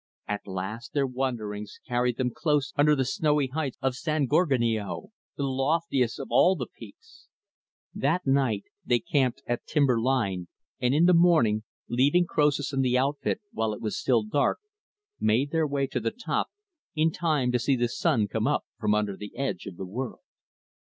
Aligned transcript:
At 0.27 0.47
last, 0.47 0.93
their 0.93 1.05
wanderings 1.05 1.79
carried 1.87 2.17
them 2.17 2.31
close 2.33 2.73
under 2.75 2.95
the 2.95 3.05
snowy 3.05 3.49
heights 3.53 3.77
of 3.83 3.93
San 3.93 4.25
Gorgonio 4.25 5.09
the 5.37 5.43
loftiest 5.43 6.19
of 6.19 6.29
all 6.31 6.55
the 6.55 6.65
peaks. 6.65 7.27
That 7.93 8.25
night, 8.25 8.63
they 8.83 8.97
camped 8.97 9.43
at 9.45 9.67
timber 9.67 10.01
line 10.01 10.47
and 10.79 10.95
in 10.95 11.05
the 11.05 11.13
morning, 11.13 11.65
leaving 11.87 12.25
Croesus 12.25 12.73
and 12.73 12.83
the 12.83 12.97
outfit, 12.97 13.41
while 13.51 13.73
it 13.75 13.81
was 13.81 13.95
still 13.95 14.23
dark, 14.23 14.57
made 15.19 15.51
their 15.51 15.67
way 15.67 15.85
to 15.85 15.99
the 15.99 16.09
top, 16.09 16.47
in 16.95 17.11
time 17.11 17.51
to 17.51 17.59
see 17.59 17.75
the 17.75 17.87
sun 17.87 18.27
come 18.27 18.47
up 18.47 18.65
from 18.79 18.95
under 18.95 19.15
the 19.15 19.37
edge 19.37 19.67
of 19.67 19.75
the 19.77 19.85
world. 19.85 20.21